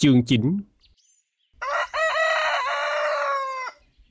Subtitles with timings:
[0.00, 0.58] Chương 9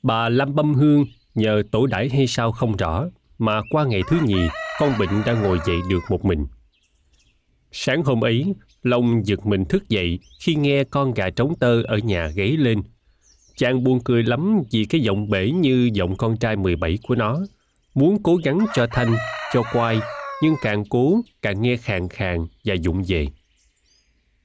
[0.03, 3.05] Bà Lâm Bâm Hương nhờ tổ đãi hay sao không rõ
[3.37, 4.47] mà qua ngày thứ nhì
[4.79, 6.45] con bệnh đã ngồi dậy được một mình.
[7.71, 11.97] Sáng hôm ấy, Long giật mình thức dậy khi nghe con gà trống tơ ở
[11.97, 12.81] nhà gáy lên.
[13.55, 17.39] Chàng buồn cười lắm vì cái giọng bể như giọng con trai 17 của nó.
[17.93, 19.15] Muốn cố gắng cho thanh,
[19.53, 19.99] cho quai,
[20.43, 23.27] nhưng càng cố càng nghe khàn khàn và dụng về.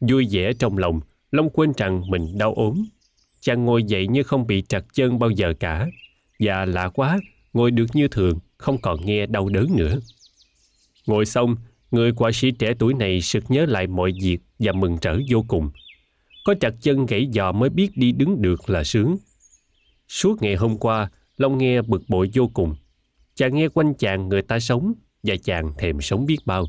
[0.00, 1.00] Vui vẻ trong lòng,
[1.32, 2.84] Long quên rằng mình đau ốm.
[3.40, 5.86] Chàng ngồi dậy như không bị trật chân bao giờ cả.
[6.38, 7.20] Và lạ quá,
[7.52, 9.98] ngồi được như thường, không còn nghe đau đớn nữa.
[11.06, 11.56] Ngồi xong,
[11.90, 15.44] người quả sĩ trẻ tuổi này sực nhớ lại mọi việc và mừng rỡ vô
[15.48, 15.70] cùng.
[16.44, 19.16] Có trật chân gãy giò mới biết đi đứng được là sướng.
[20.08, 22.76] Suốt ngày hôm qua, Long nghe bực bội vô cùng.
[23.34, 24.92] Chàng nghe quanh chàng người ta sống
[25.22, 26.66] và chàng thèm sống biết bao.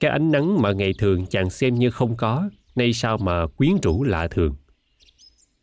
[0.00, 3.72] Cái ánh nắng mà ngày thường chàng xem như không có, nay sao mà quyến
[3.82, 4.56] rũ lạ thường.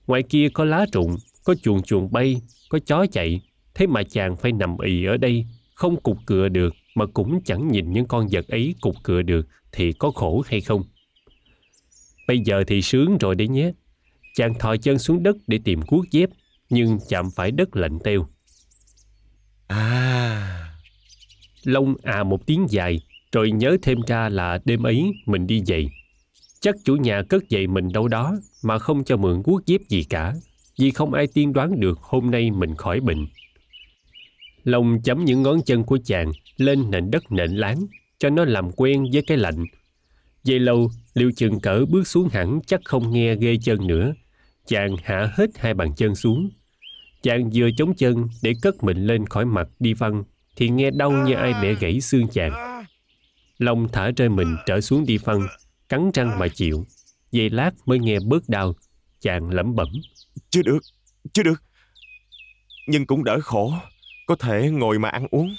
[0.08, 3.42] Ngoài kia có lá rụng, có chuồng chuồng bay, có chó chạy,
[3.74, 7.72] thế mà chàng phải nằm ì ở đây, không cục cựa được mà cũng chẳng
[7.72, 10.84] nhìn những con vật ấy cục cựa được thì có khổ hay không.
[12.28, 13.72] Bây giờ thì sướng rồi đấy nhé.
[14.36, 16.30] Chàng thò chân xuống đất để tìm cuốc dép,
[16.70, 18.28] nhưng chạm phải đất lạnh teo.
[19.68, 20.60] À...
[21.64, 23.00] Long à một tiếng dài,
[23.32, 25.90] rồi nhớ thêm ra là đêm ấy mình đi dậy.
[26.64, 30.04] Chắc chủ nhà cất dậy mình đâu đó mà không cho mượn cuốc dép gì
[30.04, 30.34] cả,
[30.80, 33.28] vì không ai tiên đoán được hôm nay mình khỏi bệnh.
[34.64, 37.86] Long chấm những ngón chân của chàng lên nền đất nện láng,
[38.18, 39.66] cho nó làm quen với cái lạnh.
[40.44, 44.14] Dây lâu, liệu chừng cỡ bước xuống hẳn chắc không nghe ghê chân nữa.
[44.68, 46.50] Chàng hạ hết hai bàn chân xuống.
[47.24, 50.24] Chàng vừa chống chân để cất mình lên khỏi mặt đi văn,
[50.56, 52.86] thì nghe đau như ai bẻ gãy xương chàng.
[53.58, 55.42] Long thả rơi mình trở xuống đi phân,
[55.90, 56.86] cắn răng mà chịu.
[57.32, 58.74] Giây lát mới nghe bớt đau,
[59.20, 59.88] chàng lẩm bẩm.
[60.50, 60.80] Chưa được,
[61.34, 61.64] chưa được.
[62.88, 63.74] Nhưng cũng đỡ khổ,
[64.28, 65.56] có thể ngồi mà ăn uống.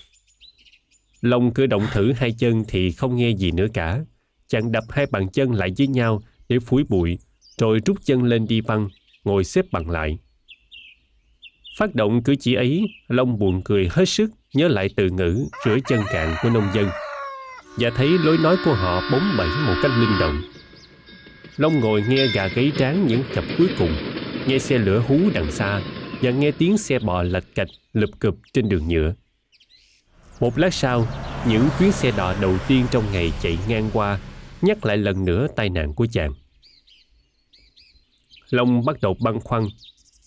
[1.21, 4.01] Long cử động thử hai chân thì không nghe gì nữa cả.
[4.49, 7.19] Chàng đập hai bàn chân lại với nhau để phủi bụi,
[7.59, 8.89] rồi rút chân lên đi văn,
[9.25, 10.19] ngồi xếp bằng lại.
[11.79, 15.77] Phát động cử chỉ ấy, Long buồn cười hết sức nhớ lại từ ngữ rửa
[15.89, 16.89] chân cạn của nông dân
[17.77, 20.43] và thấy lối nói của họ bóng bẩy một cách linh động.
[21.57, 23.97] Long ngồi nghe gà gáy tráng những chập cuối cùng,
[24.47, 25.81] nghe xe lửa hú đằng xa
[26.23, 29.15] và nghe tiếng xe bò lạch cạch lụp cụp trên đường nhựa.
[30.41, 31.07] Một lát sau,
[31.49, 34.19] những chuyến xe đò đầu tiên trong ngày chạy ngang qua
[34.63, 36.33] nhắc lại lần nữa tai nạn của chàng.
[38.51, 39.67] Long bắt đầu băn khoăn.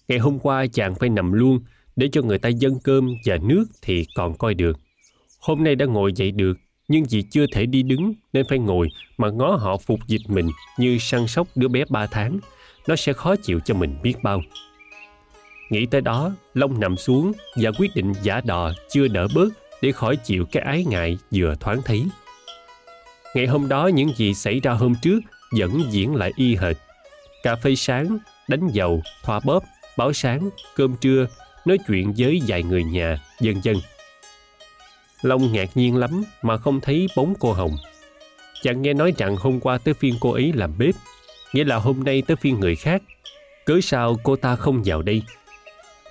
[0.07, 1.59] Ngày hôm qua chàng phải nằm luôn
[1.95, 4.79] để cho người ta dâng cơm và nước thì còn coi được.
[5.39, 6.57] Hôm nay đã ngồi dậy được,
[6.87, 8.87] nhưng vì chưa thể đi đứng nên phải ngồi
[9.17, 12.39] mà ngó họ phục dịch mình như săn sóc đứa bé ba tháng.
[12.87, 14.41] Nó sẽ khó chịu cho mình biết bao.
[15.69, 19.49] Nghĩ tới đó, Long nằm xuống và quyết định giả đò chưa đỡ bớt
[19.81, 22.03] để khỏi chịu cái ái ngại vừa thoáng thấy.
[23.35, 25.19] Ngày hôm đó những gì xảy ra hôm trước
[25.51, 26.77] vẫn diễn lại y hệt.
[27.43, 28.17] Cà phê sáng,
[28.47, 29.63] đánh dầu, thoa bóp,
[29.97, 31.27] báo sáng, cơm trưa
[31.65, 33.75] nói chuyện với vài người nhà, dân dân.
[35.21, 37.75] Long ngạc nhiên lắm mà không thấy bóng cô Hồng.
[38.61, 40.95] Chàng nghe nói rằng hôm qua tới phiên cô ấy làm bếp,
[41.53, 43.01] nghĩa là hôm nay tới phiên người khác.
[43.65, 45.21] Cớ sao cô ta không vào đây?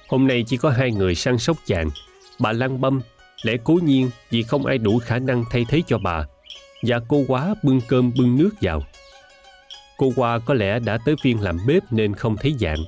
[0.08, 1.90] Hôm nay chỉ có hai người săn sóc chàng,
[2.38, 3.00] bà Lan Bâm,
[3.42, 6.26] lẽ cố nhiên vì không ai đủ khả năng thay thế cho bà,
[6.82, 8.82] và cô quá bưng cơm bưng nước vào.
[9.96, 12.84] Cô qua có lẽ đã tới phiên làm bếp nên không thấy dạng.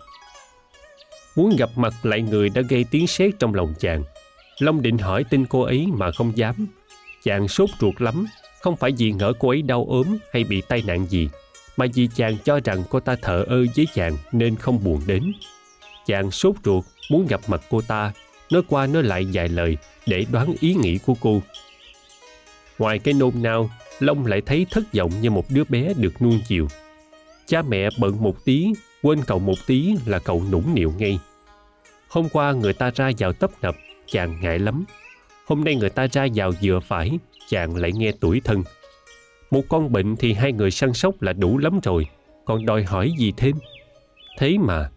[1.37, 4.05] Muốn gặp mặt lại người đã gây tiếng sét trong lòng chàng.
[4.59, 6.67] Long định hỏi tin cô ấy mà không dám.
[7.23, 8.27] Chàng sốt ruột lắm,
[8.61, 11.29] không phải vì ngỡ cô ấy đau ốm hay bị tai nạn gì,
[11.77, 15.33] mà vì chàng cho rằng cô ta thở ơ với chàng nên không buồn đến.
[16.07, 18.13] Chàng sốt ruột muốn gặp mặt cô ta,
[18.51, 19.77] nói qua nói lại vài lời
[20.07, 21.43] để đoán ý nghĩ của cô.
[22.79, 23.71] Ngoài cái nôn nao,
[24.01, 26.69] Long lại thấy thất vọng như một đứa bé được nuông chiều.
[27.47, 28.67] Cha mẹ bận một tí,
[29.03, 31.19] quên cậu một tí là cậu nũng nịu ngay.
[32.09, 33.77] Hôm qua người ta ra vào tấp nập,
[34.11, 34.85] chàng ngại lắm.
[35.47, 37.19] Hôm nay người ta ra vào vừa phải,
[37.49, 38.63] chàng lại nghe tuổi thân.
[39.51, 42.07] Một con bệnh thì hai người săn sóc là đủ lắm rồi,
[42.45, 43.57] còn đòi hỏi gì thêm.
[44.39, 44.91] Thế mà.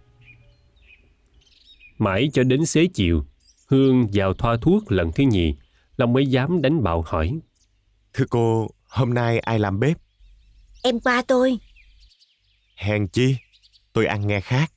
[1.97, 3.25] Mãi cho đến xế chiều,
[3.67, 5.55] Hương vào thoa thuốc lần thứ nhì,
[5.97, 7.39] Long mới dám đánh bạo hỏi.
[8.13, 9.97] Thưa cô, hôm nay ai làm bếp?
[10.83, 11.59] Em qua tôi.
[12.75, 13.35] Hèn chi,
[13.93, 14.71] tôi ăn nghe khác.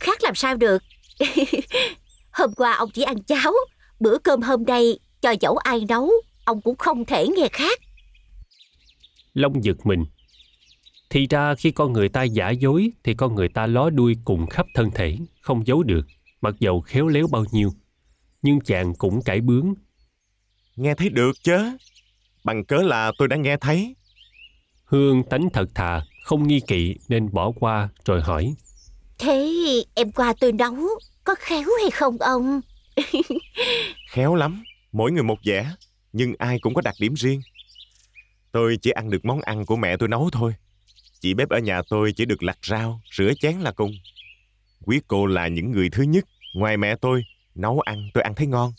[0.00, 0.82] Khác làm sao được?
[2.38, 3.52] hôm qua ông chỉ ăn cháo,
[4.00, 6.10] bữa cơm hôm nay cho dẫu ai nấu,
[6.44, 7.80] ông cũng không thể nghe khác.
[9.34, 10.04] Long giật mình.
[11.10, 14.46] Thì ra khi con người ta giả dối thì con người ta ló đuôi cùng
[14.46, 16.06] khắp thân thể, không giấu được,
[16.40, 17.70] mặc dầu khéo léo bao nhiêu.
[18.42, 19.74] Nhưng chàng cũng cãi bướng.
[20.76, 21.76] Nghe thấy được chứ.
[22.44, 23.96] Bằng cớ là tôi đã nghe thấy.
[24.84, 28.54] Hương tánh thật thà, không nghi kỵ nên bỏ qua rồi hỏi.
[29.18, 29.52] Thế
[29.94, 30.74] em qua tôi nấu
[31.26, 32.60] có khéo hay không ông?
[34.10, 35.74] Khéo lắm, mỗi người một vẻ,
[36.12, 37.40] nhưng ai cũng có đặc điểm riêng.
[38.52, 40.54] Tôi chỉ ăn được món ăn của mẹ tôi nấu thôi.
[41.20, 43.92] Chị bếp ở nhà tôi chỉ được lặt rau, rửa chén là cùng.
[44.84, 46.24] Quý cô là những người thứ nhất,
[46.54, 47.24] ngoài mẹ tôi,
[47.54, 48.72] nấu ăn tôi ăn thấy ngon.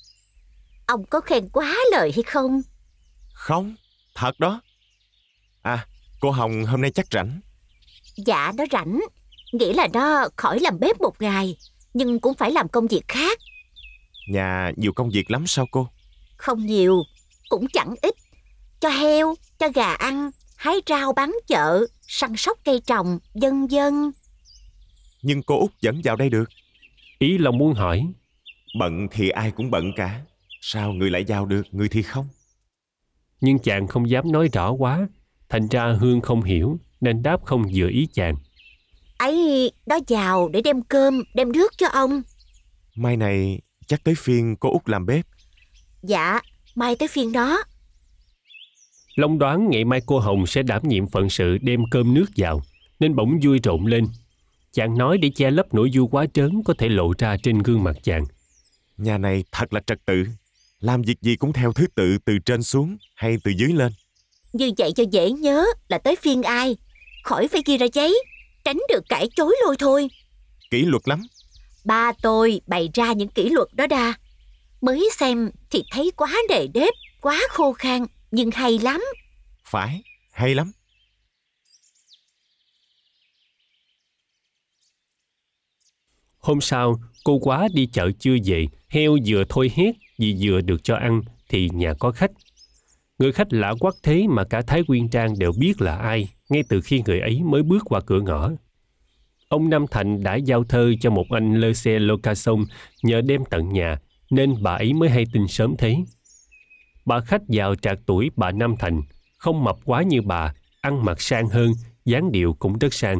[0.85, 2.61] Ông có khen quá lời hay không?
[3.33, 3.75] Không,
[4.15, 4.61] thật đó.
[5.61, 5.88] À,
[6.19, 7.39] cô Hồng hôm nay chắc rảnh.
[8.15, 9.00] Dạ nó rảnh,
[9.51, 11.55] nghĩa là nó khỏi làm bếp một ngày,
[11.97, 13.39] nhưng cũng phải làm công việc khác.
[14.29, 15.88] Nhà nhiều công việc lắm sao cô?
[16.38, 17.03] Không nhiều,
[17.49, 18.15] cũng chẳng ít.
[18.79, 24.11] Cho heo, cho gà ăn, hái rau bán chợ, săn sóc cây trồng, vân vân.
[25.21, 26.49] Nhưng cô út vẫn vào đây được.
[27.19, 28.07] Ý lòng muốn hỏi.
[28.79, 30.21] Bận thì ai cũng bận cả.
[30.61, 32.27] Sao người lại vào được, người thì không?
[33.41, 35.07] Nhưng chàng không dám nói rõ quá.
[35.50, 38.35] Thành ra Hương không hiểu, nên đáp không vừa ý chàng.
[39.17, 42.21] Ấy nó vào để đem cơm, đem nước cho ông.
[42.95, 45.25] Mai này chắc tới phiên cô út làm bếp.
[46.03, 46.41] Dạ,
[46.75, 47.63] mai tới phiên đó.
[49.15, 52.61] Long đoán ngày mai cô Hồng sẽ đảm nhiệm phận sự đem cơm nước vào,
[52.99, 54.07] nên bỗng vui rộn lên.
[54.73, 57.83] Chàng nói để che lấp nỗi vui quá trớn có thể lộ ra trên gương
[57.83, 58.23] mặt chàng.
[58.97, 60.25] Nhà này thật là trật tự.
[60.79, 63.91] Làm việc gì cũng theo thứ tự từ trên xuống hay từ dưới lên.
[64.53, 66.77] Như vậy cho dễ nhớ là tới phiên ai.
[67.23, 68.23] Khỏi phải ghi ra giấy,
[68.67, 70.07] tránh được cãi chối lôi thôi.
[70.69, 71.21] Kỷ luật lắm.
[71.85, 74.13] Ba tôi bày ra những kỷ luật đó đa.
[74.81, 79.03] Mới xem thì thấy quá nề nếp, quá khô khan, nhưng hay lắm.
[79.63, 80.71] Phải, hay lắm.
[86.39, 90.83] Hôm sau, cô quá đi chợ chưa về, heo vừa thôi hét vì vừa được
[90.83, 92.31] cho ăn thì nhà có khách.
[93.19, 96.63] Người khách lạ quắc thế mà cả Thái Quyên Trang đều biết là ai ngay
[96.69, 98.51] từ khi người ấy mới bước qua cửa ngõ.
[99.49, 102.65] Ông Nam Thành đã giao thơ cho một anh lơ xe lô ca sông
[103.03, 103.99] nhờ đem tận nhà
[104.29, 105.95] nên bà ấy mới hay tin sớm thế.
[107.05, 109.01] Bà khách giàu trạc tuổi bà Nam Thành,
[109.38, 111.71] không mập quá như bà, ăn mặc sang hơn,
[112.05, 113.19] dáng điệu cũng rất sang.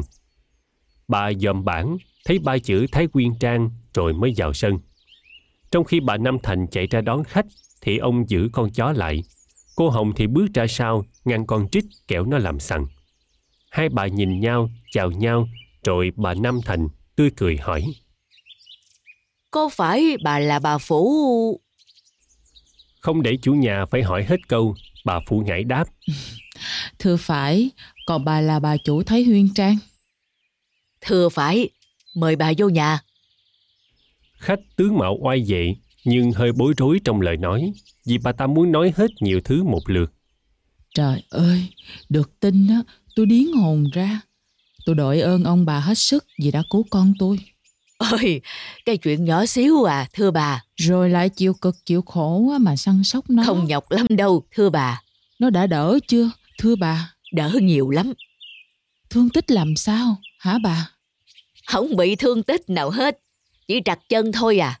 [1.08, 4.78] Bà dòm bảng thấy ba chữ Thái Quyên Trang rồi mới vào sân.
[5.70, 7.46] Trong khi bà Nam Thành chạy ra đón khách
[7.80, 9.22] thì ông giữ con chó lại.
[9.76, 12.86] Cô Hồng thì bước ra sau ngăn con trích kẻo nó làm sằng.
[13.70, 15.48] Hai bà nhìn nhau, chào nhau
[15.84, 17.84] rồi bà Nam Thành tươi cười hỏi.
[19.50, 21.60] Có phải bà là bà Phủ...
[23.00, 24.74] Không để chủ nhà phải hỏi hết câu,
[25.04, 25.84] bà Phụ nhảy đáp.
[26.98, 27.70] Thưa phải,
[28.06, 29.76] còn bà là bà chủ Thái Huyên Trang.
[31.00, 31.68] Thưa phải,
[32.14, 33.00] mời bà vô nhà.
[34.38, 35.74] Khách tướng mạo oai vệ
[36.04, 37.72] nhưng hơi bối rối trong lời nói
[38.06, 40.12] vì bà ta muốn nói hết nhiều thứ một lượt.
[40.94, 41.68] Trời ơi,
[42.08, 42.82] được tin á,
[43.18, 44.20] tôi điến hồn ra.
[44.84, 47.38] Tôi đội ơn ông bà hết sức vì đã cứu con tôi.
[47.98, 48.40] Ôi,
[48.84, 50.64] cái chuyện nhỏ xíu à, thưa bà.
[50.76, 53.42] Rồi lại chịu cực chịu khổ mà săn sóc nó.
[53.46, 55.02] Không nhọc lắm đâu, thưa bà.
[55.38, 57.14] Nó đã đỡ chưa, thưa bà?
[57.32, 58.12] Đỡ nhiều lắm.
[59.10, 60.90] Thương tích làm sao, hả bà?
[61.66, 63.18] Không bị thương tích nào hết.
[63.68, 64.80] Chỉ trật chân thôi à.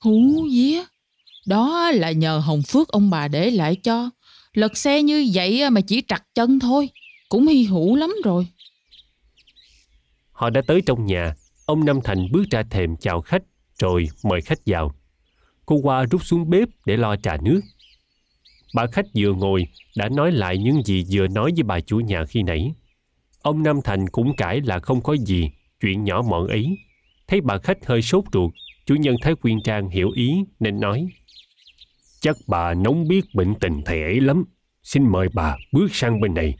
[0.00, 0.82] Hú vía.
[1.46, 4.10] Đó là nhờ hồng phước ông bà để lại cho.
[4.52, 6.90] Lật xe như vậy mà chỉ trật chân thôi.
[7.28, 8.46] Cũng hy hữu lắm rồi.
[10.32, 11.34] Họ đã tới trong nhà,
[11.66, 13.42] ông Nam Thành bước ra thềm chào khách
[13.78, 14.94] rồi mời khách vào.
[15.66, 17.60] Cô qua rút xuống bếp để lo trà nước.
[18.74, 19.66] Bà khách vừa ngồi
[19.96, 22.72] đã nói lại những gì vừa nói với bà chủ nhà khi nãy.
[23.42, 25.50] Ông Nam Thành cũng cãi là không có gì,
[25.80, 26.78] chuyện nhỏ mọn ấy.
[27.26, 28.54] Thấy bà khách hơi sốt ruột,
[28.86, 31.06] chủ nhân Thái Quyên Trang hiểu ý nên nói.
[32.20, 34.44] Chắc bà nóng biết bệnh tình thầy ấy lắm.
[34.82, 36.54] Xin mời bà bước sang bên này.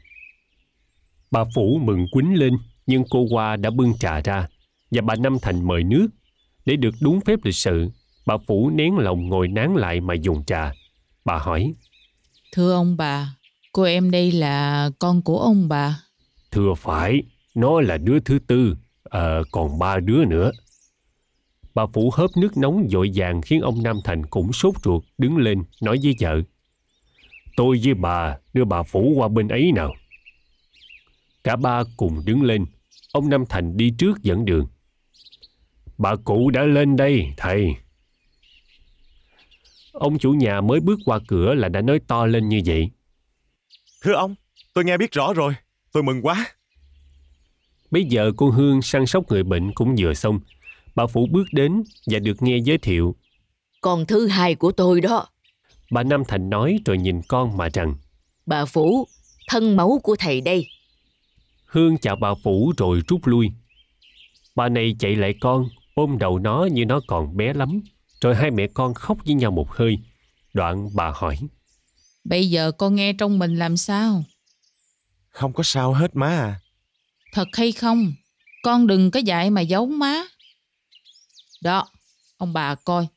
[1.35, 4.47] Bà Phủ mừng quýnh lên, nhưng cô qua đã bưng trà ra
[4.91, 6.07] và bà Năm Thành mời nước.
[6.65, 7.89] Để được đúng phép lịch sự,
[8.25, 10.73] bà Phủ nén lòng ngồi nán lại mà dùng trà.
[11.25, 11.73] Bà hỏi.
[12.53, 13.35] Thưa ông bà,
[13.71, 15.99] cô em đây là con của ông bà.
[16.51, 17.23] Thưa phải,
[17.55, 18.75] nó là đứa thứ tư,
[19.09, 20.51] à, còn ba đứa nữa.
[21.73, 25.37] Bà Phủ hớp nước nóng dội vàng khiến ông Nam Thành cũng sốt ruột đứng
[25.37, 26.41] lên nói với vợ.
[27.57, 29.93] Tôi với bà đưa bà Phủ qua bên ấy nào.
[31.45, 32.65] Cả ba cùng đứng lên,
[33.11, 34.67] ông Nam Thành đi trước dẫn đường.
[35.97, 37.75] Bà cụ đã lên đây, thầy.
[39.91, 42.89] Ông chủ nhà mới bước qua cửa là đã nói to lên như vậy.
[44.01, 44.35] Thưa ông,
[44.73, 45.53] tôi nghe biết rõ rồi.
[45.91, 46.47] Tôi mừng quá.
[47.91, 50.39] Bây giờ cô Hương săn sóc người bệnh cũng vừa xong.
[50.95, 53.15] Bà Phủ bước đến và được nghe giới thiệu.
[53.81, 55.27] Con thứ hai của tôi đó.
[55.91, 57.95] Bà Nam Thành nói rồi nhìn con mà rằng.
[58.45, 59.07] Bà Phủ,
[59.47, 60.67] thân mẫu của thầy đây.
[61.65, 63.51] Hương chào bà Phủ rồi rút lui.
[64.55, 67.81] Bà này chạy lại con, ôm đầu nó như nó còn bé lắm.
[68.21, 69.97] Rồi hai mẹ con khóc với nhau một hơi.
[70.53, 71.39] Đoạn bà hỏi.
[72.23, 74.23] Bây giờ con nghe trong mình làm sao?
[75.29, 76.59] Không có sao hết má à.
[77.33, 78.13] Thật hay không?
[78.63, 80.23] Con đừng có dạy mà giấu má.
[81.61, 81.87] Đó,
[82.37, 83.07] ông bà coi.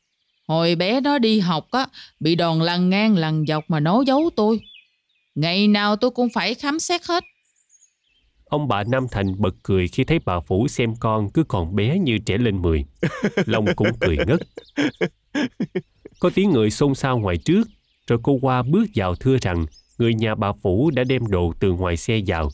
[0.47, 1.87] Hồi bé nó đi học á,
[2.19, 4.61] bị đòn lằn ngang lằn dọc mà nó giấu tôi.
[5.35, 7.23] Ngày nào tôi cũng phải khám xét hết.
[8.49, 11.99] Ông bà Nam Thành bật cười khi thấy bà Phủ xem con cứ còn bé
[11.99, 12.85] như trẻ lên 10.
[13.45, 14.39] Long cũng cười ngất.
[16.19, 17.67] Có tiếng người xôn xao ngoài trước,
[18.07, 19.65] rồi cô qua bước vào thưa rằng
[19.97, 22.49] người nhà bà Phủ đã đem đồ từ ngoài xe vào.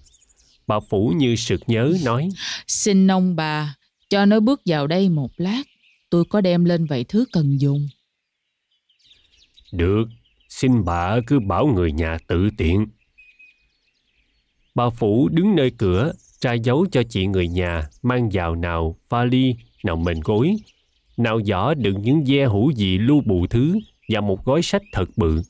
[0.67, 2.29] Bà Phủ như sực nhớ nói
[2.67, 3.75] Xin ông bà,
[4.09, 5.63] cho nó bước vào đây một lát.
[6.09, 7.87] Tôi có đem lên vài thứ cần dùng.
[9.71, 10.05] Được,
[10.49, 12.85] xin bà cứ bảo người nhà tự tiện.
[14.75, 19.55] Bà Phủ đứng nơi cửa, tra dấu cho chị người nhà mang vào nào vali,
[19.83, 20.55] nào mền gối,
[21.17, 23.79] nào giỏ đựng những ve hũ gì lưu bù thứ
[24.09, 25.41] và một gói sách thật bự.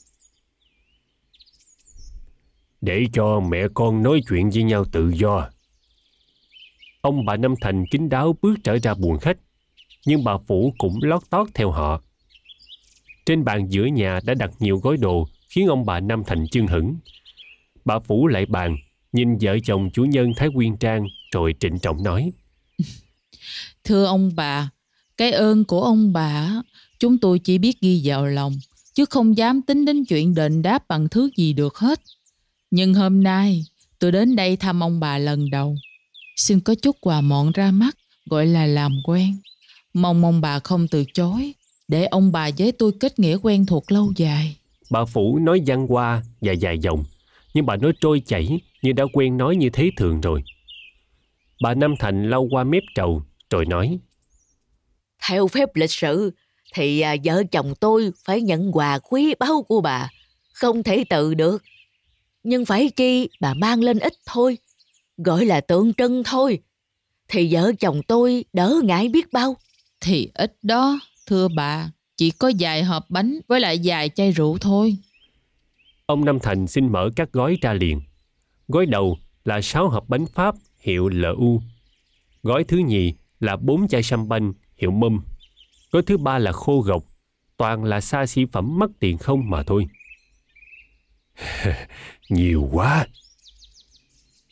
[2.82, 5.50] Để cho mẹ con nói chuyện với nhau tự do.
[7.01, 9.38] Ông bà Năm Thành kín đáo bước trở ra buồng khách,
[10.05, 12.01] nhưng bà Phủ cũng lót tót theo họ.
[13.25, 16.67] Trên bàn giữa nhà đã đặt nhiều gói đồ khiến ông bà Năm Thành chưng
[16.67, 16.96] hửng.
[17.86, 18.77] Bà Phủ lại bàn,
[19.16, 22.32] nhìn vợ chồng chủ nhân Thái Quyên Trang rồi trịnh trọng nói.
[23.84, 24.70] Thưa ông bà,
[25.18, 26.62] cái ơn của ông bà
[27.00, 28.60] chúng tôi chỉ biết ghi vào lòng,
[28.94, 32.02] chứ không dám tính đến chuyện đền đáp bằng thứ gì được hết.
[32.72, 33.66] Nhưng hôm nay
[34.00, 35.76] tôi đến đây thăm ông bà lần đầu.
[36.36, 39.38] Xin có chút quà mọn ra mắt, gọi là làm quen.
[39.94, 41.54] Mong ông bà không từ chối,
[41.88, 44.56] để ông bà với tôi kết nghĩa quen thuộc lâu dài.
[44.90, 47.04] Bà Phủ nói văn qua và dài dòng,
[47.56, 50.44] nhưng bà nói trôi chảy như đã quen nói như thế thường rồi.
[51.62, 54.00] Bà Nam Thành lau qua mép trầu rồi nói
[55.28, 56.32] Theo phép lịch sự
[56.74, 60.10] thì à, vợ chồng tôi phải nhận quà quý báu của bà,
[60.54, 61.64] không thể tự được.
[62.44, 64.58] Nhưng phải chi bà mang lên ít thôi,
[65.18, 66.60] gọi là tượng trưng thôi,
[67.28, 69.58] thì vợ chồng tôi đỡ ngại biết bao.
[70.02, 74.58] Thì ít đó, thưa bà, chỉ có vài hộp bánh với lại vài chai rượu
[74.58, 74.98] thôi.
[76.06, 78.02] Ông Nam Thành xin mở các gói ra liền.
[78.68, 81.62] Gói đầu là 6 hộp bánh Pháp hiệu LU.
[82.44, 85.22] Gói thứ nhì là 4 chai sâm banh hiệu Mâm.
[85.92, 87.04] Gói thứ ba là khô gộc,
[87.58, 89.88] toàn là xa xỉ phẩm mất tiền không mà thôi.
[92.30, 93.08] Nhiều quá.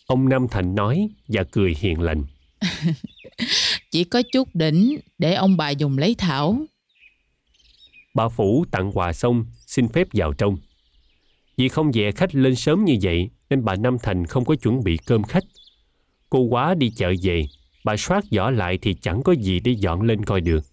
[0.05, 2.23] Ông Nam Thành nói và cười hiền lành.
[3.91, 6.57] Chỉ có chút đỉnh để ông bà dùng lấy thảo.
[8.13, 10.57] Bà Phủ tặng quà xong, xin phép vào trong.
[11.57, 14.83] Vì không về khách lên sớm như vậy, nên bà Nam Thành không có chuẩn
[14.83, 15.43] bị cơm khách.
[16.29, 17.45] Cô quá đi chợ về,
[17.83, 20.65] bà soát giỏ lại thì chẳng có gì để dọn lên coi được.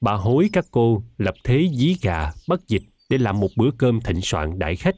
[0.00, 4.00] Bà hối các cô lập thế dí gà, bắt dịch để làm một bữa cơm
[4.00, 4.96] thịnh soạn đại khách.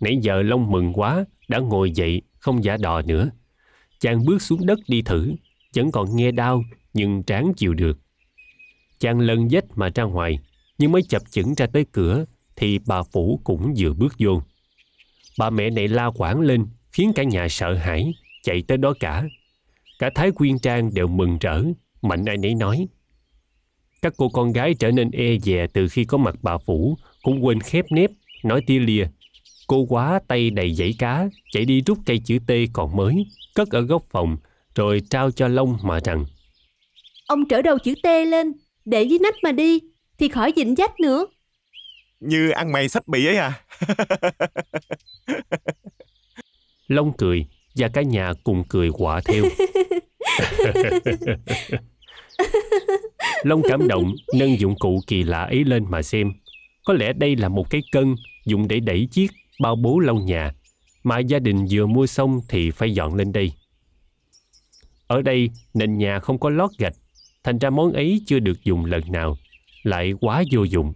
[0.00, 3.30] Nãy giờ Long mừng quá, đã ngồi dậy, không giả đò nữa.
[4.00, 5.34] Chàng bước xuống đất đi thử,
[5.76, 7.98] vẫn còn nghe đau, nhưng tráng chịu được.
[8.98, 10.38] Chàng lần dách mà ra ngoài,
[10.78, 12.24] nhưng mới chập chững ra tới cửa,
[12.56, 14.42] thì bà Phủ cũng vừa bước vô.
[15.38, 19.24] Bà mẹ này la quảng lên, khiến cả nhà sợ hãi, chạy tới đó cả.
[19.98, 21.62] Cả Thái Quyên Trang đều mừng rỡ,
[22.02, 22.88] mạnh ai nấy nói.
[24.02, 27.44] Các cô con gái trở nên e dè từ khi có mặt bà Phủ, cũng
[27.44, 28.10] quên khép nếp,
[28.44, 29.06] nói tia lìa.
[29.66, 33.70] Cô quá tay đầy dãy cá, chạy đi rút cây chữ T còn mới, cất
[33.70, 34.36] ở góc phòng,
[34.74, 36.24] rồi trao cho Long mà rằng.
[37.26, 38.52] Ông trở đầu chữ T lên,
[38.84, 39.80] để dưới nách mà đi,
[40.18, 41.26] thì khỏi dịnh dách nữa.
[42.20, 43.52] Như ăn mày sách bị ấy à.
[46.88, 49.44] Long cười, và cả nhà cùng cười quả theo.
[53.42, 56.32] Long cảm động nâng dụng cụ kỳ lạ ấy lên mà xem.
[56.84, 59.30] Có lẽ đây là một cái cân dùng để đẩy chiếc
[59.60, 60.52] bao bố lau nhà
[61.02, 63.52] mà gia đình vừa mua xong thì phải dọn lên đây.
[65.06, 66.94] Ở đây nền nhà không có lót gạch,
[67.44, 69.36] thành ra món ấy chưa được dùng lần nào,
[69.82, 70.92] lại quá vô dụng.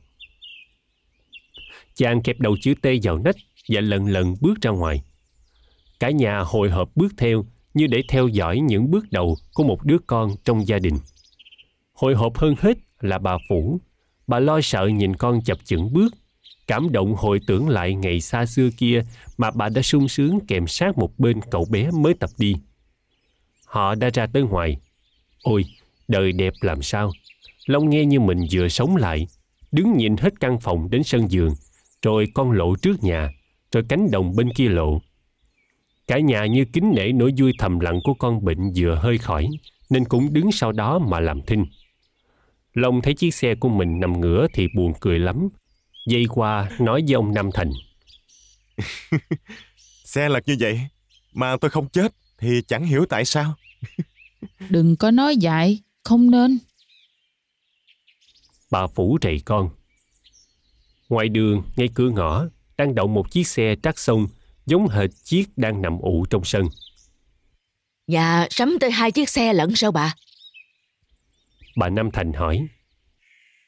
[1.94, 3.36] Chàng kẹp đầu chữ T vào nách
[3.68, 5.02] và lần lần bước ra ngoài.
[6.00, 7.44] Cả nhà hồi hộp bước theo
[7.74, 10.98] như để theo dõi những bước đầu của một đứa con trong gia đình.
[11.92, 13.80] Hồi hộp hơn hết là bà Phủ.
[14.26, 16.14] Bà lo sợ nhìn con chập chững bước,
[16.66, 19.02] cảm động hồi tưởng lại ngày xa xưa kia
[19.38, 22.54] mà bà đã sung sướng kèm sát một bên cậu bé mới tập đi.
[23.66, 24.76] họ đã ra tới ngoài.
[25.42, 25.64] Ôi,
[26.08, 27.12] đời đẹp làm sao.
[27.66, 29.26] Long nghe như mình vừa sống lại,
[29.72, 31.54] đứng nhìn hết căn phòng đến sân giường,
[32.02, 33.30] rồi con lộ trước nhà,
[33.72, 35.00] rồi cánh đồng bên kia lộ.
[36.06, 39.48] Cả nhà như kính nể nỗi vui thầm lặng của con bệnh vừa hơi khỏi,
[39.90, 41.64] nên cũng đứng sau đó mà làm thinh.
[42.74, 45.48] Long thấy chiếc xe của mình nằm ngửa thì buồn cười lắm.
[46.06, 47.70] Dây qua nói với ông Nam Thành.
[50.04, 50.80] Xe lật như vậy
[51.32, 53.54] mà tôi không chết thì chẳng hiểu tại sao.
[54.70, 56.58] Đừng có nói dại, không nên.
[58.70, 59.70] Bà Phủ rầy con.
[61.10, 62.44] Ngoài đường, ngay cửa ngõ,
[62.76, 64.26] đang đậu một chiếc xe trắc sông
[64.66, 66.64] giống hệt chiếc đang nằm ụ trong sân.
[68.06, 70.14] Nhà sắm tới hai chiếc xe lẫn sao bà?
[71.76, 72.66] Bà Nam Thành hỏi.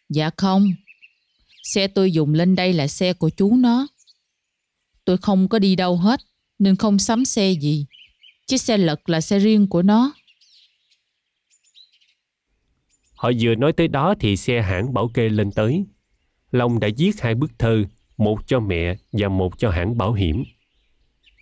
[0.09, 0.73] Dạ không.
[1.63, 3.87] Xe tôi dùng lên đây là xe của chú nó.
[5.05, 6.21] Tôi không có đi đâu hết,
[6.59, 7.87] nên không sắm xe gì.
[8.47, 10.13] Chiếc xe lật là xe riêng của nó.
[13.15, 15.85] Họ vừa nói tới đó thì xe hãng bảo kê lên tới.
[16.53, 17.85] Long đã viết hai bức thơ,
[18.17, 20.45] một cho mẹ và một cho hãng bảo hiểm.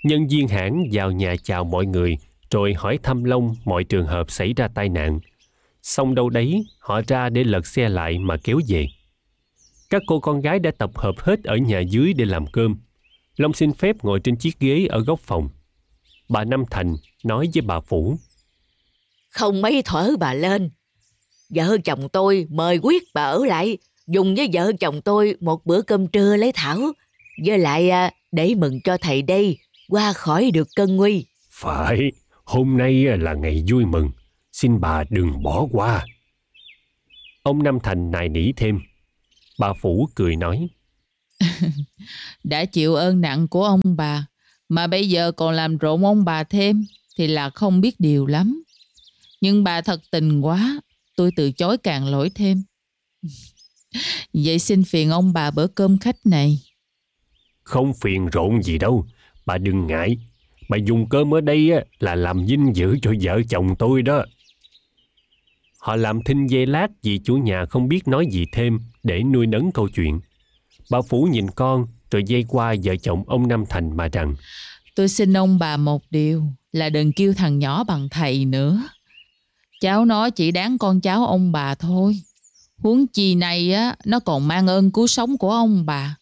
[0.04, 2.18] Nhân viên hãng vào nhà chào mọi người,
[2.50, 5.20] rồi hỏi thăm Long mọi trường hợp xảy ra tai nạn.
[5.82, 8.86] Xong đâu đấy, họ ra để lật xe lại mà kéo về.
[9.90, 12.76] Các cô con gái đã tập hợp hết ở nhà dưới để làm cơm.
[13.36, 15.48] Long xin phép ngồi trên chiếc ghế ở góc phòng.
[16.28, 18.16] Bà Năm Thành nói với bà Phủ.
[19.30, 20.70] Không mấy thở bà lên.
[21.50, 23.78] Vợ chồng tôi mời quyết bà ở lại,
[24.10, 26.80] dùng với vợ chồng tôi một bữa cơm trưa lấy thảo.
[27.46, 31.26] Với lại à, để mừng cho thầy đây, qua khỏi được cơn nguy.
[31.50, 32.12] Phải,
[32.44, 34.10] hôm nay là ngày vui mừng,
[34.52, 36.06] xin bà đừng bỏ qua.
[37.42, 38.80] Ông Năm Thành nài nỉ thêm.
[39.58, 40.68] Bà Phủ cười nói.
[42.44, 44.26] Đã chịu ơn nặng của ông bà,
[44.68, 46.84] mà bây giờ còn làm rộn ông bà thêm,
[47.16, 48.62] thì là không biết điều lắm.
[49.40, 50.80] Nhưng bà thật tình quá,
[51.16, 52.62] tôi từ chối càng lỗi thêm.
[54.32, 56.60] Vậy xin phiền ông bà bữa cơm khách này.
[57.62, 59.06] Không phiền rộn gì đâu,
[59.46, 60.16] bà đừng ngại.
[60.68, 64.24] Bà dùng cơm ở đây là làm vinh dự cho vợ chồng tôi đó.
[65.78, 69.46] Họ làm thinh dây lát vì chủ nhà không biết nói gì thêm để nuôi
[69.46, 70.20] nấng câu chuyện.
[70.90, 74.34] Bà Phủ nhìn con rồi dây qua vợ chồng ông Nam Thành mà rằng
[74.94, 78.82] Tôi xin ông bà một điều là đừng kêu thằng nhỏ bằng thầy nữa.
[79.80, 82.20] Cháu nó chỉ đáng con cháu ông bà thôi.
[82.82, 86.16] Huống chi này á, nó còn mang ơn cứu sống của ông bà.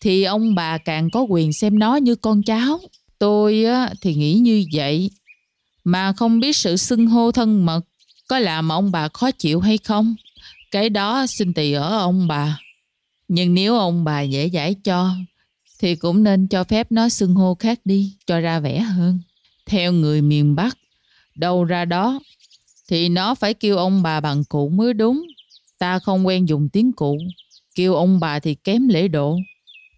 [0.00, 2.80] Thì ông bà càng có quyền xem nó như con cháu.
[3.18, 5.10] Tôi á, thì nghĩ như vậy.
[5.84, 7.80] Mà không biết sự xưng hô thân mật
[8.28, 10.14] có làm ông bà khó chịu hay không.
[10.70, 12.58] Cái đó xin tùy ở ông bà.
[13.28, 15.14] Nhưng nếu ông bà dễ dãi cho
[15.78, 19.20] thì cũng nên cho phép nó xưng hô khác đi cho ra vẻ hơn.
[19.66, 20.78] Theo người miền Bắc,
[21.34, 22.20] đâu ra đó
[22.88, 25.26] thì nó phải kêu ông bà bằng cụ mới đúng.
[25.78, 27.18] Ta không quen dùng tiếng cụ,
[27.74, 29.38] kêu ông bà thì kém lễ độ.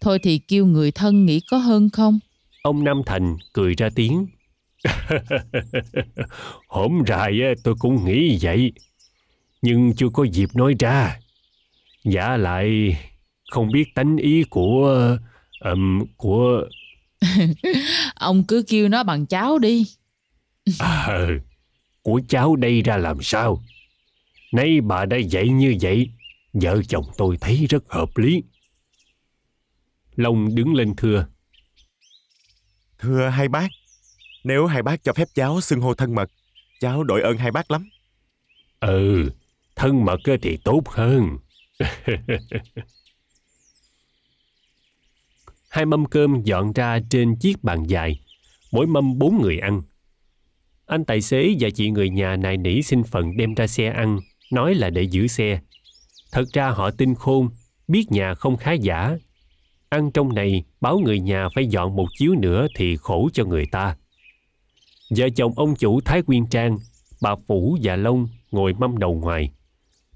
[0.01, 2.19] Thôi thì kêu người thân nghĩ có hơn không?
[2.63, 4.27] Ông Nam Thành cười ra tiếng.
[6.67, 8.71] Hổm rài tôi cũng nghĩ vậy,
[9.61, 11.19] nhưng chưa có dịp nói ra.
[12.03, 12.97] Giả lại
[13.51, 15.17] không biết tánh ý của
[15.59, 16.63] um, của
[18.15, 19.85] ông cứ kêu nó bằng cháu đi
[20.79, 21.27] à,
[22.01, 23.63] của cháu đây ra làm sao
[24.51, 26.11] nay bà đã dạy như vậy
[26.53, 28.43] vợ chồng tôi thấy rất hợp lý.
[30.15, 31.27] Long đứng lên thưa.
[32.99, 33.67] Thưa hai bác
[34.43, 36.31] nếu hai bác cho phép cháu xưng hô thân mật
[36.79, 37.89] cháu đội ơn hai bác lắm.
[38.79, 39.29] Ừ
[39.77, 41.37] thân mật thì tốt hơn.
[45.69, 48.19] Hai mâm cơm dọn ra trên chiếc bàn dài,
[48.71, 49.81] mỗi mâm bốn người ăn.
[50.85, 54.19] Anh tài xế và chị người nhà nài nỉ xin phận đem ra xe ăn,
[54.51, 55.59] nói là để giữ xe.
[56.31, 57.49] Thật ra họ tin khôn,
[57.87, 59.17] biết nhà không khá giả.
[59.89, 63.65] Ăn trong này, báo người nhà phải dọn một chiếu nữa thì khổ cho người
[63.71, 63.97] ta.
[65.17, 66.77] Vợ chồng ông chủ Thái Quyên Trang,
[67.21, 69.51] bà Phủ và Long ngồi mâm đầu ngoài.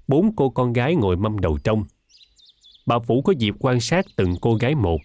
[0.08, 1.84] Bốn cô con gái ngồi mâm đầu trong.
[2.86, 5.00] Bà Phủ có dịp quan sát từng cô gái một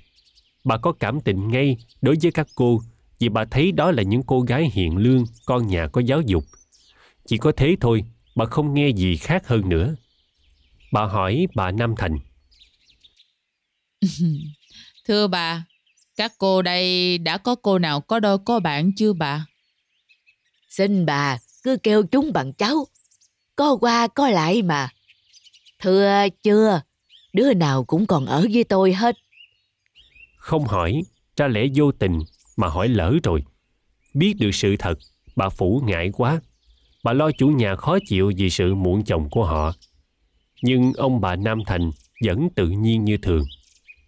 [0.68, 2.82] bà có cảm tình ngay đối với các cô
[3.20, 6.44] vì bà thấy đó là những cô gái hiện lương, con nhà có giáo dục.
[7.26, 8.04] Chỉ có thế thôi,
[8.38, 9.96] bà không nghe gì khác hơn nữa.
[10.92, 12.20] Bà hỏi bà Nam Thành.
[15.08, 15.66] Thưa bà,
[16.16, 19.46] các cô đây đã có cô nào có đôi có bạn chưa bà?
[20.70, 22.88] Xin bà, cứ kêu chúng bằng cháu.
[23.56, 24.90] Có qua có lại mà.
[25.80, 26.82] Thưa chưa,
[27.34, 29.16] đứa nào cũng còn ở với tôi hết.
[30.38, 31.02] Không hỏi,
[31.38, 32.20] ra lẽ vô tình
[32.58, 33.44] mà hỏi lỡ rồi.
[34.14, 34.96] Biết được sự thật,
[35.36, 36.42] bà Phủ ngại quá.
[37.08, 39.74] Bà lo chủ nhà khó chịu vì sự muộn chồng của họ.
[40.62, 41.92] Nhưng ông bà Nam Thành
[42.26, 43.44] vẫn tự nhiên như thường.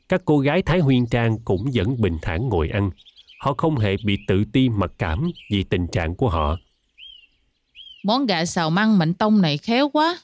[0.09, 2.91] Các cô gái Thái Huyên Trang cũng vẫn bình thản ngồi ăn.
[3.39, 6.57] Họ không hề bị tự ti mặc cảm vì tình trạng của họ.
[8.03, 10.19] Món gà xào măng mạnh tông này khéo quá.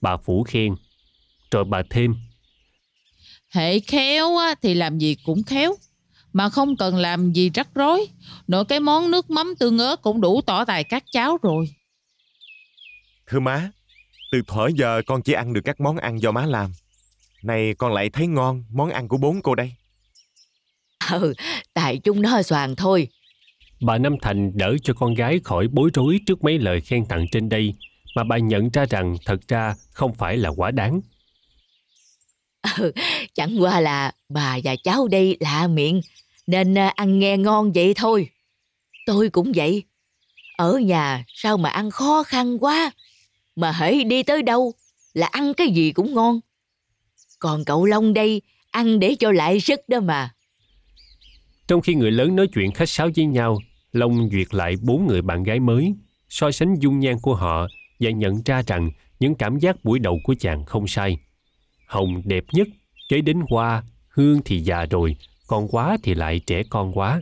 [0.00, 0.74] Bà Phủ khen.
[1.50, 2.14] Rồi bà thêm.
[3.48, 5.74] Hệ khéo á, thì làm gì cũng khéo.
[6.38, 8.08] Mà không cần làm gì rắc rối.
[8.46, 11.70] Nội cái món nước mắm tương ớt cũng đủ tỏ tài các cháu rồi.
[13.26, 13.70] Thưa má,
[14.32, 16.72] từ thuở giờ con chỉ ăn được các món ăn do má làm.
[17.42, 19.72] Này con lại thấy ngon món ăn của bốn cô đây.
[21.10, 21.34] Ừ,
[21.74, 23.08] tại chúng nó soàn thôi.
[23.80, 27.26] Bà Năm Thành đỡ cho con gái khỏi bối rối trước mấy lời khen tặng
[27.32, 27.74] trên đây,
[28.16, 31.00] mà bà nhận ra rằng thật ra không phải là quá đáng.
[32.78, 32.92] Ừ,
[33.34, 36.00] chẳng qua là bà và cháu đây lạ miệng,
[36.48, 38.28] nên à, ăn nghe ngon vậy thôi.
[39.06, 39.82] Tôi cũng vậy.
[40.56, 42.90] Ở nhà sao mà ăn khó khăn quá,
[43.56, 44.72] mà hãy đi tới đâu
[45.14, 46.40] là ăn cái gì cũng ngon.
[47.38, 50.34] Còn cậu Long đây, ăn để cho lại sức đó mà.
[51.68, 53.58] Trong khi người lớn nói chuyện khách sáo với nhau,
[53.92, 55.94] Long duyệt lại bốn người bạn gái mới,
[56.28, 57.66] so sánh dung nhan của họ
[58.00, 61.18] và nhận ra rằng những cảm giác buổi đầu của chàng không sai.
[61.86, 62.68] Hồng đẹp nhất,
[63.08, 65.16] kế đến Hoa, Hương thì già rồi,
[65.48, 67.20] còn Quá thì lại trẻ con quá.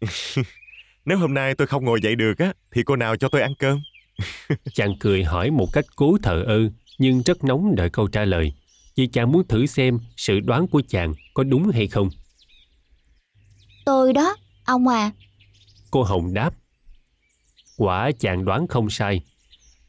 [1.04, 3.54] Nếu hôm nay tôi không ngồi dậy được á, thì cô nào cho tôi ăn
[3.58, 3.82] cơm?
[4.74, 6.58] chàng cười hỏi một cách cố thờ ơ,
[6.98, 8.52] nhưng rất nóng đợi câu trả lời,
[8.96, 12.08] vì chàng muốn thử xem sự đoán của chàng có đúng hay không.
[13.84, 15.10] Tôi đó, ông à.
[15.90, 16.54] Cô Hồng đáp.
[17.76, 19.20] Quả chàng đoán không sai.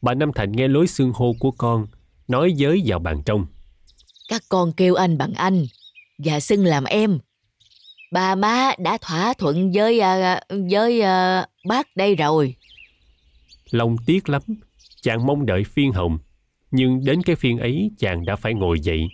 [0.02, 1.88] Bà Năm Thành nghe lối xưng hô của con,
[2.28, 3.45] nói giới vào bàn trong.
[4.30, 5.65] Các con kêu anh bằng anh
[6.17, 7.19] và xưng làm em.
[8.12, 12.56] Bà má đã thỏa thuận với uh, với uh, bác đây rồi.
[13.72, 14.41] Long tiếc lắm,
[15.02, 16.18] chàng mong đợi phiên hồng,
[16.72, 19.08] nhưng đến cái phiên ấy chàng đã phải ngồi dậy.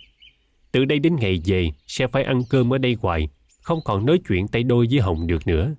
[0.72, 3.28] Từ đây đến ngày về sẽ phải ăn cơm ở đây hoài,
[3.62, 5.74] không còn nói chuyện tay đôi với Hồng được nữa.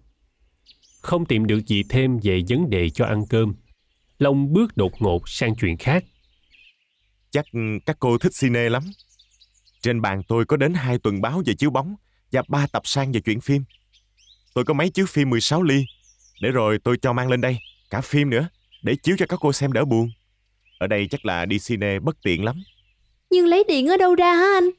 [1.02, 3.54] Không tìm được gì thêm về vấn đề cho ăn cơm,
[4.20, 6.04] Long bước đột ngột sang chuyện khác.
[7.32, 7.46] Chắc
[7.86, 8.84] các cô thích cine lắm.
[9.82, 11.96] Trên bàn tôi có đến hai tuần báo về chiếu bóng
[12.34, 13.64] và ba tập sang về chuyện phim.
[14.54, 15.86] Tôi có mấy chiếu phim 16 ly,
[16.42, 17.58] để rồi tôi cho mang lên đây,
[17.90, 18.48] cả phim nữa,
[18.84, 20.10] để chiếu cho các cô xem đỡ buồn.
[20.80, 22.64] Ở đây chắc là đi cine bất tiện lắm.
[23.30, 24.70] Nhưng lấy điện ở đâu ra hả anh?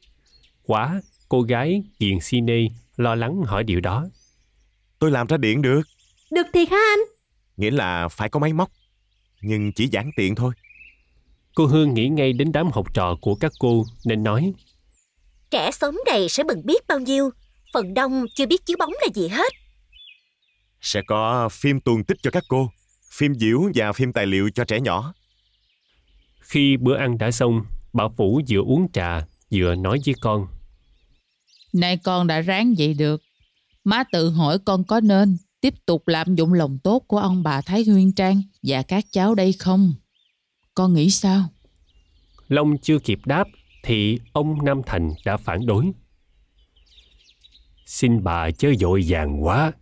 [0.66, 4.06] Quá, cô gái Kiền Cine lo lắng hỏi điều đó.
[4.98, 5.82] Tôi làm ra điện được.
[6.30, 7.00] Được thiệt hả anh?
[7.56, 8.70] Nghĩa là phải có máy móc,
[9.40, 10.54] nhưng chỉ giản tiện thôi.
[11.54, 14.52] Cô Hương nghĩ ngay đến đám học trò của các cô nên nói.
[15.50, 17.30] Trẻ sớm này sẽ bừng biết bao nhiêu,
[17.74, 19.52] phần đông chưa biết chiếu bóng là gì hết.
[20.80, 22.70] Sẽ có phim tuần tích cho các cô,
[23.10, 25.14] phim diễu và phim tài liệu cho trẻ nhỏ.
[26.40, 30.46] Khi bữa ăn đã xong, bà Phủ vừa uống trà, vừa nói với con.
[31.72, 33.22] Nay con đã ráng vậy được.
[33.84, 37.60] Má tự hỏi con có nên tiếp tục lạm dụng lòng tốt của ông bà
[37.60, 39.94] Thái Huyên Trang và các cháu đây không?
[40.74, 41.44] Con nghĩ sao?
[42.48, 43.44] Long chưa kịp đáp
[43.84, 45.92] thì ông Nam Thành đã phản đối.
[47.86, 49.72] Xin bà chớ dội vàng quá.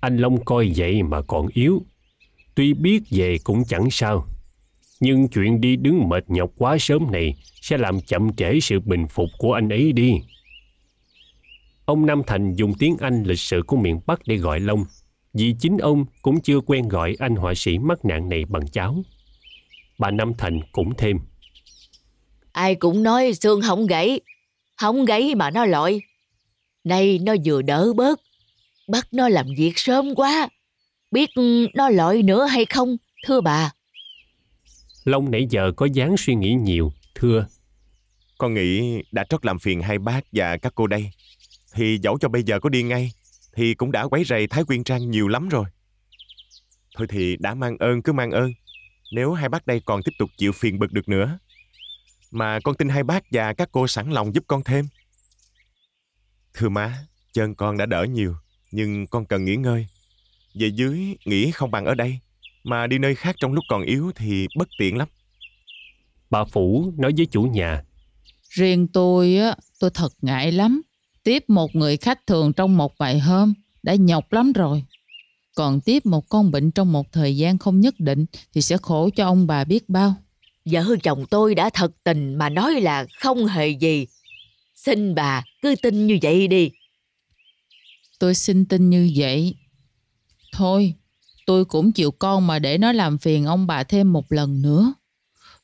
[0.00, 1.82] Anh Long coi vậy mà còn yếu.
[2.54, 4.26] Tuy biết về cũng chẳng sao.
[5.00, 9.06] Nhưng chuyện đi đứng mệt nhọc quá sớm này sẽ làm chậm trễ sự bình
[9.08, 10.12] phục của anh ấy đi.
[11.84, 14.84] Ông Nam Thành dùng tiếng Anh lịch sự của miền Bắc để gọi Long,
[15.34, 19.02] vì chính ông cũng chưa quen gọi anh họa sĩ mắc nạn này bằng cháu.
[19.98, 21.18] Bà Nam Thành cũng thêm.
[22.52, 24.20] Ai cũng nói xương không gãy,
[24.76, 26.00] không gãy mà nó lội.
[26.88, 28.20] Nay nó vừa đỡ bớt,
[28.88, 30.48] bắt nó làm việc sớm quá.
[31.10, 31.30] Biết
[31.74, 32.96] nó lội nữa hay không,
[33.26, 33.72] thưa bà?
[35.04, 37.46] Long nãy giờ có dáng suy nghĩ nhiều, thưa.
[38.38, 41.10] Con nghĩ đã trót làm phiền hai bác và các cô đây.
[41.74, 43.12] Thì dẫu cho bây giờ có đi ngay,
[43.54, 45.64] thì cũng đã quấy rầy Thái Quyên Trang nhiều lắm rồi.
[46.96, 48.52] Thôi thì đã mang ơn cứ mang ơn.
[49.12, 51.38] Nếu hai bác đây còn tiếp tục chịu phiền bực được nữa.
[52.30, 54.88] Mà con tin hai bác và các cô sẵn lòng giúp con thêm.
[56.58, 56.98] Thưa má,
[57.32, 58.34] chân con đã đỡ nhiều,
[58.70, 59.86] nhưng con cần nghỉ ngơi.
[60.54, 62.18] Về dưới, nghỉ không bằng ở đây.
[62.64, 65.08] Mà đi nơi khác trong lúc còn yếu thì bất tiện lắm.
[66.30, 67.82] Bà Phủ nói với chủ nhà.
[68.50, 70.82] Riêng tôi á, tôi thật ngại lắm.
[71.22, 74.84] Tiếp một người khách thường trong một vài hôm đã nhọc lắm rồi.
[75.54, 79.10] Còn tiếp một con bệnh trong một thời gian không nhất định thì sẽ khổ
[79.16, 80.14] cho ông bà biết bao.
[80.64, 84.06] Vợ chồng tôi đã thật tình mà nói là không hề gì.
[84.84, 86.70] Xin bà cứ tin như vậy đi.
[88.18, 89.54] Tôi xin tin như vậy.
[90.52, 90.94] Thôi,
[91.46, 94.94] tôi cũng chịu con mà để nó làm phiền ông bà thêm một lần nữa.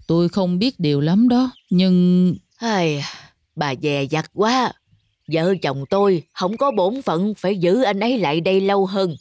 [0.07, 2.35] Tôi không biết điều lắm đó, nhưng...
[2.57, 3.03] Ai,
[3.57, 4.73] bà dè dặt quá.
[5.29, 9.17] Vợ chồng tôi không có bổn phận phải giữ anh ấy lại đây lâu hơn.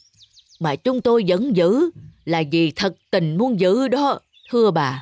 [0.60, 1.89] Mà chúng tôi vẫn giữ
[2.25, 5.01] là vì thật tình muốn giữ đó, thưa bà.